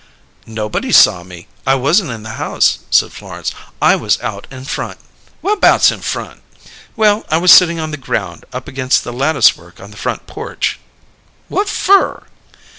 "Nobody 0.47 0.91
saw 0.91 1.21
me. 1.21 1.47
I 1.63 1.75
wasn't 1.75 2.09
in 2.09 2.23
the 2.23 2.39
house," 2.41 2.79
said 2.89 3.13
Florence, 3.13 3.51
"I 3.79 3.95
was 3.95 4.19
out 4.21 4.47
in 4.49 4.65
front." 4.65 4.97
"Whurbouts 5.43 5.91
'out 5.91 5.97
in 5.97 6.01
front'?" 6.01 6.41
"Well, 6.95 7.23
I 7.29 7.37
was 7.37 7.51
sitting 7.53 7.79
on 7.79 7.91
the 7.91 7.97
ground, 7.97 8.43
up 8.51 8.67
against 8.67 9.03
the 9.03 9.13
latticework 9.13 9.79
of 9.79 9.91
the 9.91 9.97
front 9.97 10.25
porch." 10.25 10.79
"Whut 11.49 11.69
fur?" 11.69 12.23